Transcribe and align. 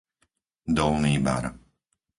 Dolný 0.77 1.13
Bar 1.25 1.45